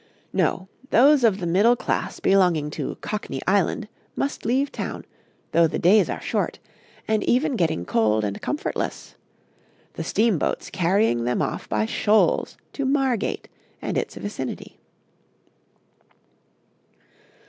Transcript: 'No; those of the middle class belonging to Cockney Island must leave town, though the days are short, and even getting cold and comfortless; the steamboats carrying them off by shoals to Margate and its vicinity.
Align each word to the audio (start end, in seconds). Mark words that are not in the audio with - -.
'No; 0.33 0.67
those 0.89 1.23
of 1.23 1.37
the 1.39 1.45
middle 1.45 1.75
class 1.75 2.19
belonging 2.19 2.71
to 2.71 2.95
Cockney 3.01 3.39
Island 3.45 3.87
must 4.15 4.47
leave 4.47 4.71
town, 4.71 5.05
though 5.51 5.67
the 5.67 5.77
days 5.77 6.09
are 6.09 6.19
short, 6.19 6.57
and 7.07 7.23
even 7.25 7.55
getting 7.55 7.85
cold 7.85 8.23
and 8.23 8.41
comfortless; 8.41 9.13
the 9.93 10.03
steamboats 10.03 10.71
carrying 10.71 11.25
them 11.25 11.39
off 11.39 11.69
by 11.69 11.85
shoals 11.85 12.57
to 12.73 12.83
Margate 12.83 13.47
and 13.79 13.95
its 13.95 14.15
vicinity. 14.15 14.79